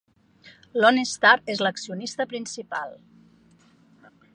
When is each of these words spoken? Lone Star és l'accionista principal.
Lone 0.85 1.03
Star 1.11 1.35
és 1.57 1.63
l'accionista 1.67 2.29
principal. 2.33 2.99